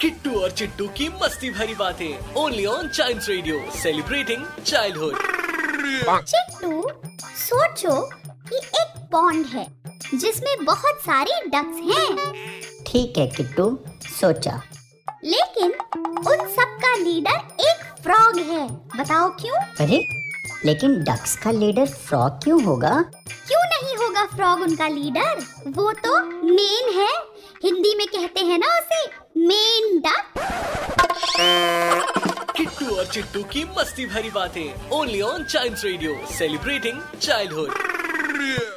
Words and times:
किट्टू 0.00 0.40
और 0.40 0.50
चिट्टू 0.50 0.88
की 0.88 1.08
मस्ती 1.08 1.50
भरी 1.50 1.74
बातें। 1.74 2.34
Only 2.34 2.66
on 2.66 2.88
child 2.88 3.22
radio 3.28 3.78
celebrating 3.82 4.46
childhood 4.66 5.14
Chittu 6.22 6.90
सोचो 7.20 8.10
कि 8.26 8.56
एक 8.56 9.08
पॉन्ड 9.12 9.46
है 9.46 9.66
जिसमें 10.14 10.64
बहुत 10.64 10.94
सारे 10.94 11.40
डक्स 11.46 11.96
हैं। 11.96 12.16
ठीक 12.86 13.18
है 13.18 13.26
किट्टू 13.26 13.78
सोचा। 14.20 14.62
लेकिन 15.24 15.70
उन 16.06 16.54
सब 16.54 16.78
का 16.84 16.96
लीडर 16.96 17.36
एक 17.60 18.02
फ्रॉग 18.02 18.38
है। 18.38 18.68
बताओ 18.68 19.28
क्यों? 19.30 19.56
अरे 19.56 20.04
लेकिन 20.64 21.04
डक्स 21.04 21.36
का 21.36 21.50
लीडर 21.50 21.86
फ्रॉग 21.86 22.44
क्यों 22.44 22.64
होगा? 22.64 23.04
क्यों 24.26 24.36
फ्रॉग 24.36 24.60
उनका 24.62 24.86
लीडर 24.88 25.40
वो 25.76 25.92
तो 26.04 26.18
मेन 26.44 26.88
है। 26.94 27.10
हिंदी 27.64 27.94
में 27.96 28.06
कहते 28.06 28.40
हैं 28.40 28.58
ना 28.58 28.68
उसे 28.78 29.04
मेन 29.46 29.98
डक 30.06 30.38
किट्टू 32.56 32.94
और 32.96 33.06
चिट्टू 33.06 33.42
की 33.52 33.64
मस्ती 33.78 34.06
भरी 34.06 34.30
बातें 34.30 34.90
only 34.98 35.20
on 35.22 35.44
child 35.44 35.84
radio 35.84 36.16
celebrating 36.38 37.00
childhood 37.20 38.75